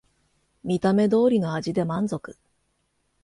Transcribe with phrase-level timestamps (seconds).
[0.63, 2.35] 見た目通りの味で満足